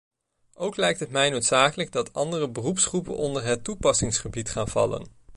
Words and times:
Ook 0.53 0.75
lijkt 0.75 0.99
het 0.99 1.09
mij 1.09 1.29
noodzakelijk 1.29 1.91
dat 1.91 2.13
andere 2.13 2.49
beroepsgroepen 2.49 3.15
onder 3.15 3.43
het 3.43 3.63
toepassingsgebied 3.63 4.49
gaan 4.49 4.67
vallen. 4.67 5.07